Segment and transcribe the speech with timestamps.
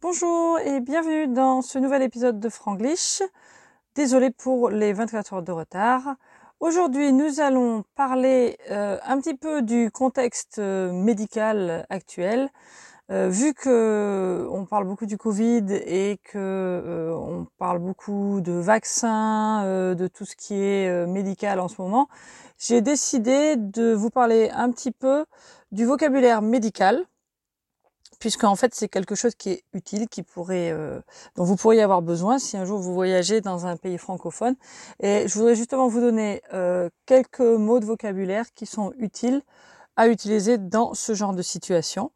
[0.00, 3.20] Bonjour et bienvenue dans ce nouvel épisode de Franglish.
[3.96, 6.14] Désolé pour les 24 heures de retard.
[6.60, 12.48] Aujourd'hui, nous allons parler euh, un petit peu du contexte euh, médical actuel.
[13.10, 19.64] Euh, vu que on parle beaucoup du Covid et que on parle beaucoup de vaccins,
[19.96, 22.06] de tout ce qui est médical en ce moment,
[22.56, 25.26] j'ai décidé de vous parler un petit peu
[25.72, 27.04] du vocabulaire médical
[28.18, 31.00] puisque en fait c'est quelque chose qui est utile, qui pourrait, euh,
[31.36, 34.56] dont vous pourriez avoir besoin si un jour vous voyagez dans un pays francophone.
[35.00, 39.42] Et je voudrais justement vous donner euh, quelques mots de vocabulaire qui sont utiles
[39.96, 42.12] à utiliser dans ce genre de situation.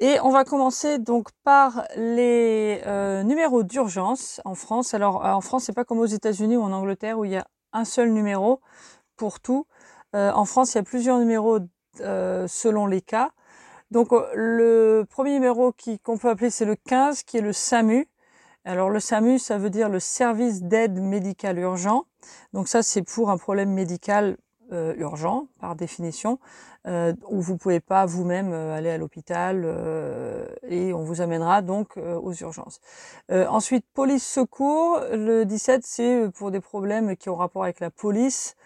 [0.00, 4.94] Et on va commencer donc par les euh, numéros d'urgence en France.
[4.94, 7.46] Alors en France, c'est pas comme aux États-Unis ou en Angleterre où il y a
[7.72, 8.60] un seul numéro
[9.16, 9.66] pour tout.
[10.14, 11.58] en France, il y a plusieurs numéros
[11.96, 13.32] selon les cas.
[13.90, 18.06] Donc euh, le premier numéro qu'on peut appeler c'est le 15 qui est le SAMU.
[18.64, 22.04] Alors le SAMU ça veut dire le service d'aide médicale urgent.
[22.52, 24.36] Donc ça c'est pour un problème médical
[24.70, 26.38] euh, urgent par définition
[26.86, 29.64] euh, où vous pouvez pas vous-même euh, aller à l'hôpital
[30.68, 32.82] et on vous amènera donc aux urgences.
[33.30, 38.56] ensuite police secours le 17 c'est pour des problèmes qui ont rapport avec la police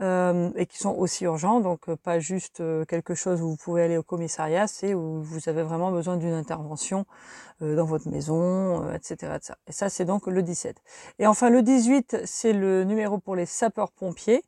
[0.00, 3.56] euh, et qui sont aussi urgents, donc euh, pas juste euh, quelque chose où vous
[3.56, 7.04] pouvez aller au commissariat, c'est où vous avez vraiment besoin d'une intervention
[7.60, 9.52] dans votre maison, etc., etc.
[9.66, 10.76] Et ça, c'est donc le 17.
[11.18, 14.42] Et enfin, le 18, c'est le numéro pour les sapeurs-pompiers.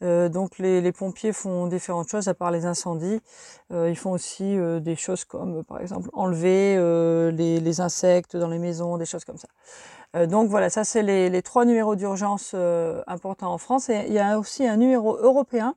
[0.00, 3.20] donc les, pompiers font différentes choses à part les incendies.
[3.70, 6.76] ils font aussi des choses comme, par exemple, enlever
[7.32, 9.48] les insectes dans les maisons, des choses comme ça.
[10.16, 13.88] Euh, donc voilà, ça c'est les, trois numéros d'urgence euh, importants en France.
[13.88, 15.74] Et il y a aussi un numéro européen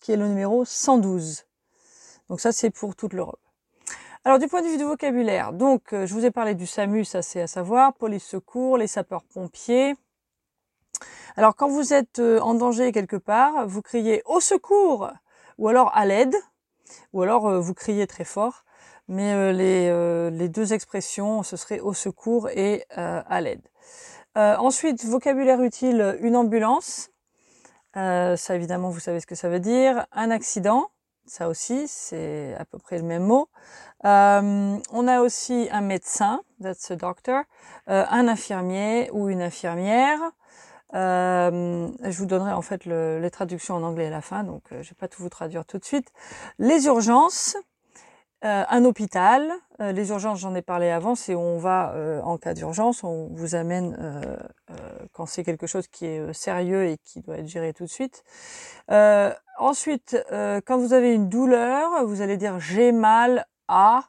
[0.00, 1.44] qui est le numéro 112.
[2.28, 3.40] Donc ça c'est pour toute l'Europe.
[4.24, 7.04] Alors du point de vue du vocabulaire, donc euh, je vous ai parlé du SAMU,
[7.04, 9.94] ça c'est à savoir, police secours, les sapeurs-pompiers.
[11.36, 15.10] Alors quand vous êtes en danger quelque part, vous criez au secours
[15.56, 16.34] ou alors à l'aide,
[17.12, 18.64] ou alors vous criez très fort
[19.08, 23.62] mais euh, les, euh, les, deux expressions, ce serait au secours et euh, à l'aide.
[24.36, 27.10] ensuite, vocabulaire utile, une ambulance.
[27.94, 30.06] ça, évidemment, vous savez ce que ça veut dire.
[30.12, 30.90] Un accident,
[31.26, 33.48] ça aussi, c'est à peu près le même mot.
[34.04, 37.42] on a aussi un médecin, that's a doctor,
[37.88, 40.20] un infirmier ou une infirmière.
[40.92, 44.76] je vous donnerai en fait le, les traductions en anglais à la fin, donc je
[44.76, 46.12] ne vais pas tout vous traduire tout de suite.
[46.60, 47.56] Les urgences,
[48.44, 49.50] euh, un hôpital,
[49.80, 53.02] euh, les urgences, j'en ai parlé avant, c'est où on va euh, en cas d'urgence,
[53.02, 53.98] on vous amène
[55.12, 58.22] quand c'est quelque chose qui est sérieux et qui doit être géré tout de suite.
[59.58, 64.04] ensuite, quand vous avez une douleur, vous allez dire j'ai mal à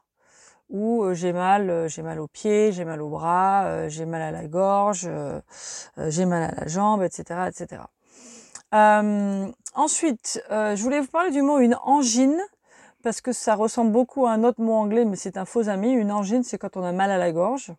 [0.70, 4.46] ou j'ai mal, j'ai mal au pied, j'ai mal au bras, j'ai mal à la
[4.46, 5.10] gorge,
[5.98, 7.82] j'ai mal à la jambe, etc., etc.
[9.74, 12.40] ensuite, je voulais vous parler du mot une angine
[13.04, 15.92] parce que ça ressemble beaucoup à un autre mot anglais, mais c'est un faux ami.
[15.92, 17.74] Une angine, c'est quand on a mal à la gorge.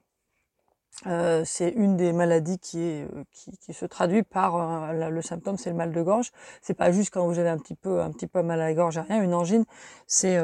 [1.06, 4.56] Euh, c'est une des maladies qui, est, euh, qui, qui se traduit par
[4.90, 6.30] euh, le symptôme, c'est le mal de gorge.
[6.60, 8.74] C'est pas juste quand vous avez un petit peu, un petit peu mal à la
[8.74, 9.22] gorge, rien.
[9.22, 9.64] Une angine,
[10.06, 10.38] c'est,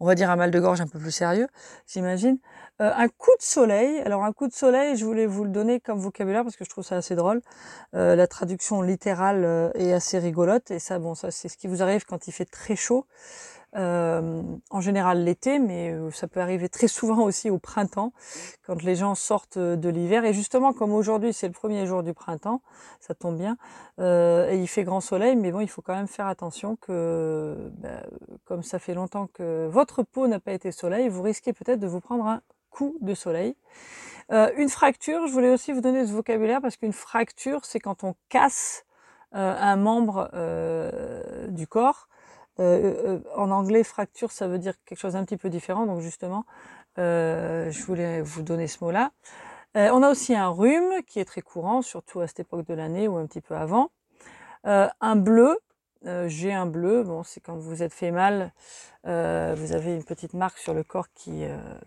[0.00, 1.48] on va dire, un mal de gorge un peu plus sérieux,
[1.86, 2.38] j'imagine.
[2.80, 4.00] un coup de soleil.
[4.00, 6.70] Alors un coup de soleil, je voulais vous le donner comme vocabulaire parce que je
[6.70, 7.40] trouve ça assez drôle.
[7.92, 12.04] la traduction littérale est assez rigolote et ça, bon, ça c'est ce qui vous arrive
[12.04, 13.06] quand il fait très chaud.
[13.76, 14.40] Euh,
[14.70, 18.12] en général l'été, mais euh, ça peut arriver très souvent aussi au printemps,
[18.64, 20.24] quand les gens sortent de l'hiver.
[20.24, 22.62] Et justement, comme aujourd'hui c'est le premier jour du printemps,
[23.00, 23.56] ça tombe bien,
[23.98, 27.72] euh, et il fait grand soleil, mais bon, il faut quand même faire attention que,
[27.78, 28.04] bah,
[28.44, 31.88] comme ça fait longtemps que votre peau n'a pas été soleil, vous risquez peut-être de
[31.88, 33.56] vous prendre un coup de soleil.
[34.30, 38.04] Euh, une fracture, je voulais aussi vous donner ce vocabulaire parce qu'une fracture, c'est quand
[38.04, 38.84] on casse
[39.36, 40.30] un membre
[41.48, 42.08] du corps.
[42.60, 45.86] Euh, euh, en anglais, fracture, ça veut dire quelque chose d'un petit peu différent.
[45.86, 46.44] Donc justement,
[46.98, 49.10] euh, je voulais vous donner ce mot-là.
[49.74, 53.08] on a aussi un rhume qui est très courant, surtout à cette époque de l'année
[53.08, 53.90] ou un petit peu avant.
[54.64, 55.58] un bleu,
[56.26, 57.02] j'ai un bleu.
[57.02, 58.52] Bon, c'est quand vous êtes fait mal,
[59.04, 61.44] vous avez une petite marque sur le corps qui,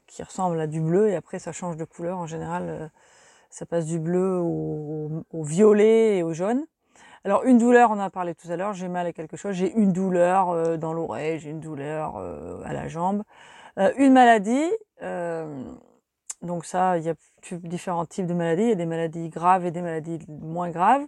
[0.07, 2.17] qui ressemble à du bleu et après ça change de couleur.
[2.17, 2.91] En général,
[3.49, 6.65] ça passe du bleu au, au, violet et au jaune.
[7.25, 9.53] Alors une douleur, on en a parlé tout à l'heure, j'ai mal à quelque chose,
[9.53, 13.23] j'ai une douleur euh, dans l'oreille, j'ai une douleur euh, à la jambe.
[13.79, 14.69] Euh, une maladie,
[16.41, 17.15] donc ça, il y a
[17.63, 21.05] différents types de maladies, il y a des maladies graves et des maladies moins graves.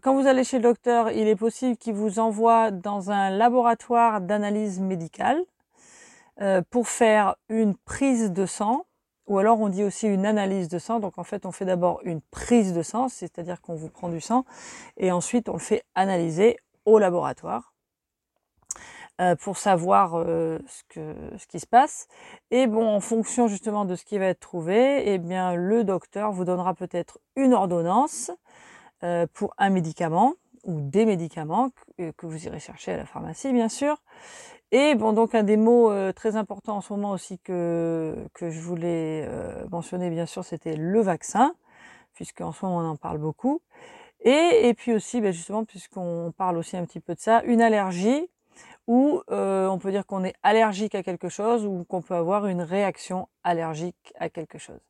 [0.00, 4.20] quand vous allez chez le docteur, il est possible qu'il vous envoie dans un laboratoire
[4.20, 5.40] d'analyse médicale
[6.70, 8.84] pour faire une prise de sang
[9.26, 11.00] ou alors on dit aussi une analyse de sang.
[11.00, 14.20] Donc en fait, on fait d'abord une prise de sang, c'est-à-dire qu'on vous prend du
[14.20, 14.44] sang,
[14.96, 17.72] et ensuite on le fait analyser au laboratoire
[19.20, 22.08] euh, pour savoir euh, ce, qui se passe.
[22.50, 26.32] Et bon, en fonction justement de ce qui va être trouvé, eh bien le docteur
[26.32, 28.30] vous donnera peut-être une ordonnance
[29.04, 30.34] euh, pour un médicament
[30.64, 33.96] ou des médicaments que, vous irez chercher à la pharmacie, bien sûr.
[34.72, 38.48] Et bon, donc un des mots euh, très importants en ce moment aussi que, que
[38.50, 41.54] je voulais euh, mentionner, bien sûr, c'était le vaccin,
[42.14, 43.60] puisqu'en ce moment on en parle beaucoup.
[44.20, 47.60] Et, et puis aussi, ben justement, puisqu'on parle aussi un petit peu de ça, une
[47.60, 48.30] allergie,
[48.88, 52.46] où euh, on peut dire qu'on est allergique à quelque chose ou qu'on peut avoir
[52.46, 54.80] une réaction allergique à quelque chose.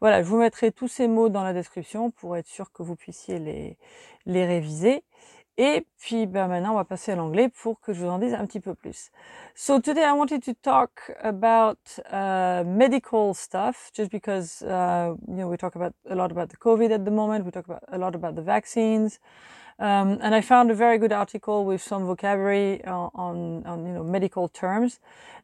[0.00, 2.96] Voilà, je vous mettrai tous ces mots dans la description pour être sûr que vous
[2.96, 3.78] puissiez les,
[4.26, 5.02] les réviser.
[5.60, 8.32] Et puis ben maintenant, on va passer à l'anglais pour que je vous en dise
[8.32, 9.10] un petit peu plus.
[9.56, 11.78] So today I wanted to talk about
[12.12, 16.56] uh, medical stuff, just because uh, you know we talk about a lot about the
[16.56, 17.44] COVID at the moment.
[17.44, 19.18] We talk about a lot about the vaccines.
[19.78, 23.92] Um, and I found a very good article with some vocabulary on, on, on you
[23.92, 24.98] know medical terms,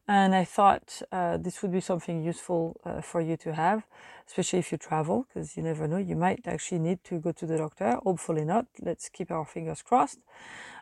[0.08, 3.86] and I thought uh, this would be something useful uh, for you to have,
[4.26, 7.46] especially if you travel, because you never know, you might actually need to go to
[7.46, 7.98] the doctor.
[8.02, 8.66] Hopefully not.
[8.80, 10.18] Let's keep our fingers crossed.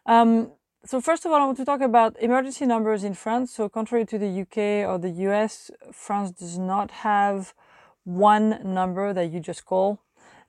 [0.07, 0.53] Um,
[0.85, 3.53] so first of all, I want to talk about emergency numbers in France.
[3.53, 7.55] So contrary to the UK or the US, France does not have
[8.03, 10.01] one number that you just call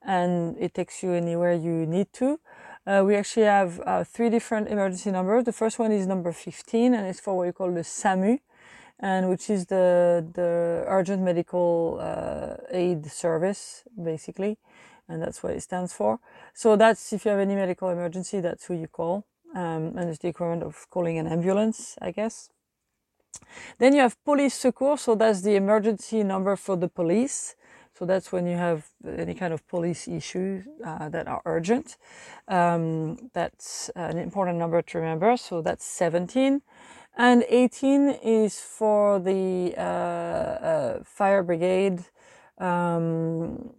[0.01, 2.39] and it takes you anywhere you need to.
[2.85, 5.45] Uh, we actually have uh, three different emergency numbers.
[5.45, 8.39] The first one is number 15 and it's for what you call the SAMU
[9.00, 14.57] and which is the, the urgent medical uh, aid service basically.
[15.07, 16.19] And that's what it stands for.
[16.53, 19.25] So that's if you have any medical emergency, that's who you call.
[19.56, 22.50] Um, and it's the equivalent of calling an ambulance, I guess.
[23.77, 25.01] Then you have police secours.
[25.01, 27.56] So that's the emergency number for the police.
[27.98, 31.98] So that's when you have any kind of police issues uh, that are urgent.
[32.48, 35.38] Um, that's an important number to remember.
[35.38, 36.62] So that's 17.
[37.16, 42.04] And 18 is for the uh, uh, fire brigade,
[42.57, 43.74] um,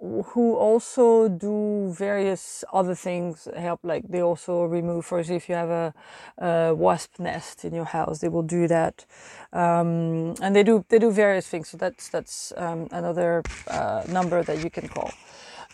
[0.00, 5.54] who also do various other things help like they also remove for example if you
[5.56, 5.94] have a,
[6.38, 9.04] a wasp nest in your house they will do that.
[9.52, 14.42] Um, and they do they do various things so that's that's um, another uh, number
[14.42, 15.10] that you can call.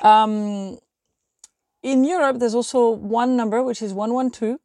[0.00, 0.78] Um,
[1.82, 4.58] in europe there's also one number which is 112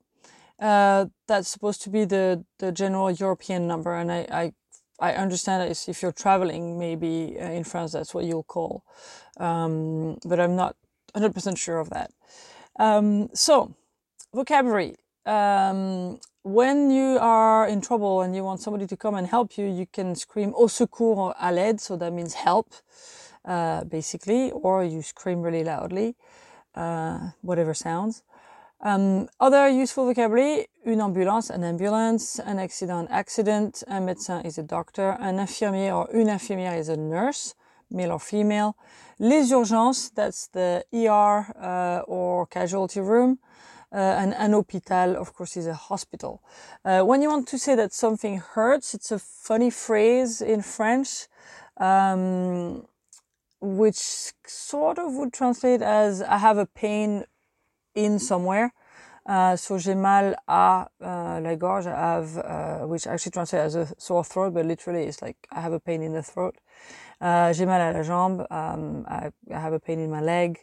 [0.60, 4.54] uh, that's supposed to be the the general european number and i, I
[5.01, 8.84] I understand that if you're traveling, maybe uh, in France, that's what you'll call.
[9.38, 10.75] Um, but I'm not
[11.16, 12.12] 100% sure of that.
[12.78, 13.75] Um, so,
[14.34, 14.96] vocabulary.
[15.25, 19.66] Um, when you are in trouble and you want somebody to come and help you,
[19.66, 21.80] you can scream au secours à l'aide.
[21.80, 22.74] So that means help,
[23.46, 26.16] uh, basically, or you scream really loudly,
[26.75, 28.24] uh, whatever sounds.
[28.81, 34.64] Um, other useful vocabulary, une ambulance, an ambulance, an accident, accident, un médecin is a
[34.64, 37.56] doctor, un infirmier or une infirmière is a nurse,
[37.92, 38.78] male or female.
[39.20, 43.40] Les urgences, that's the ER uh, or casualty room.
[43.92, 46.42] Uh, and an hôpital, of course, is a hospital.
[46.86, 51.28] Uh, when you want to say that something hurts, it's a funny phrase in French,
[51.78, 52.86] um,
[53.60, 57.25] which sort of would translate as I have a pain
[57.96, 58.74] in somewhere.
[59.26, 63.76] Uh, so j'ai mal à uh, la gorge, I have, uh, which actually translates as
[63.76, 66.56] a sore throat, but literally it's like I have a pain in the throat.
[67.22, 70.60] Uh, j'ai mal à la jambe, um, I, I, have a pain in my leg,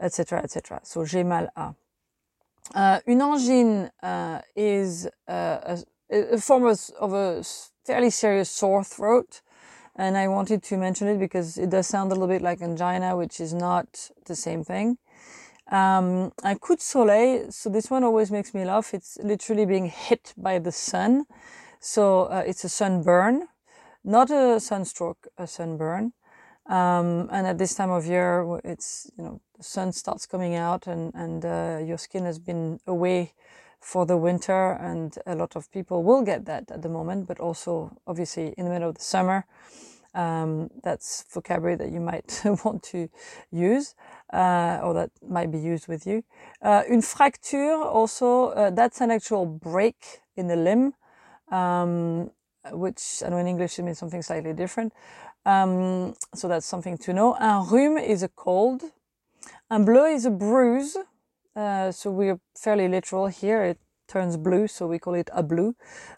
[0.00, 0.80] etc., etc.
[0.82, 1.74] So j'ai mal à.
[2.74, 5.78] Uh, une angine uh, is a,
[6.10, 7.42] a, form of, of a
[7.84, 9.40] fairly serious sore throat.
[9.96, 13.16] And I wanted to mention it because it does sound a little bit like angina,
[13.16, 14.98] which is not the same thing.
[15.70, 18.92] Um, un coup de soleil, so this one always makes me laugh.
[18.92, 21.24] It's literally being hit by the sun.
[21.80, 23.48] So uh, it's a sunburn,
[24.04, 26.12] not a sunstroke, a sunburn.
[26.66, 30.86] Um, and at this time of year, it's, you know, the sun starts coming out
[30.86, 33.34] and, and uh, your skin has been away
[33.80, 34.72] for the winter.
[34.72, 38.64] And a lot of people will get that at the moment, but also obviously in
[38.64, 39.46] the middle of the summer.
[40.14, 43.08] Um, that's vocabulary that you might want to
[43.50, 43.94] use
[44.32, 46.22] uh, or that might be used with you.
[46.62, 50.94] Uh, une fracture also, uh, that's an actual break in the limb,
[51.50, 52.30] um,
[52.72, 54.92] which I know in English it means something slightly different.
[55.46, 57.34] Um, so that's something to know.
[57.34, 58.82] Un rhume is a cold.
[59.70, 60.96] Un bleu is a bruise.
[61.54, 63.62] Uh, so we're fairly literal here.
[63.62, 63.78] It
[64.08, 65.74] turns blue, so we call it a bleu,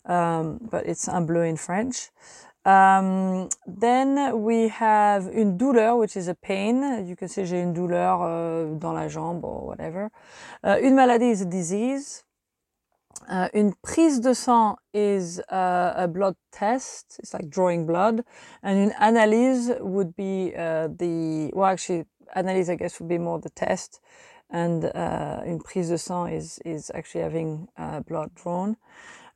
[0.06, 2.10] um, but it's un bleu in French.
[2.66, 7.06] Um, then we have une douleur, which is a pain.
[7.06, 10.10] You can say j'ai une douleur euh, dans la jambe or whatever.
[10.64, 12.24] Uh, une maladie is a disease.
[13.28, 17.20] Uh, une prise de sang is uh, a blood test.
[17.20, 18.24] It's like drawing blood.
[18.64, 22.04] And une analyse would be uh, the, well, actually,
[22.34, 24.00] analyse, I guess, would be more the test.
[24.50, 28.76] And uh, une prise de sang is, is actually having uh, blood drawn.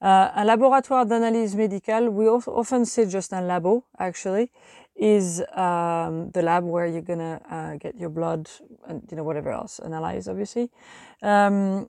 [0.03, 4.51] Uh, un laboratoire d'analyse médicale, we often say just un labo, actually,
[4.97, 8.49] is um, the lab where you're gonna uh, get your blood
[8.89, 10.71] and you know whatever else analyzed, obviously.
[11.23, 11.89] Um,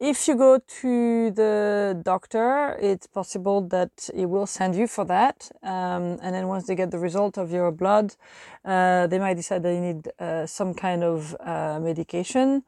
[0.00, 5.50] if you go to the doctor, it's possible that he will send you for that.
[5.62, 8.16] Um, and then once they get the result of your blood,
[8.64, 12.62] uh, they might decide they need uh, some kind of uh, medication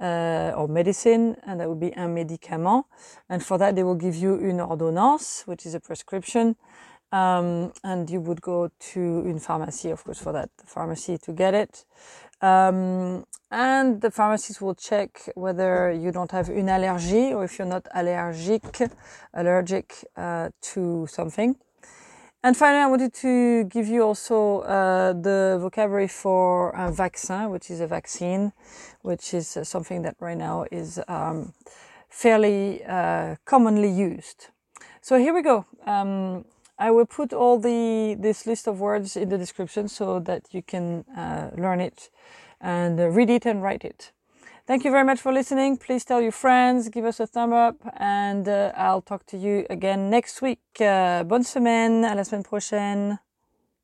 [0.00, 2.84] uh, or medicine, and that would be un médicament.
[3.28, 6.56] And for that, they will give you une ordonnance, which is a prescription.
[7.12, 11.54] Um, and you would go to une pharmacie, of course, for that pharmacy to get
[11.54, 11.84] it.
[12.42, 17.68] Um, and the pharmacist will check whether you don't have une allergie or if you're
[17.68, 18.90] not allergic,
[19.32, 21.56] allergic uh, to something.
[22.46, 27.72] And finally, I wanted to give you also uh, the vocabulary for a vaccin, which
[27.72, 28.52] is a vaccine,
[29.02, 31.54] which is uh, something that right now is um,
[32.08, 34.50] fairly uh, commonly used.
[35.00, 35.66] So here we go.
[35.86, 36.44] Um,
[36.78, 40.62] I will put all the this list of words in the description so that you
[40.62, 42.10] can uh, learn it
[42.60, 44.12] and uh, read it and write it.
[44.66, 45.76] Thank you very much for listening.
[45.76, 49.64] Please tell your friends, give us a thumb up, and uh, I'll talk to you
[49.70, 50.58] again next week.
[50.80, 53.20] Uh, bonne semaine, à la semaine prochaine.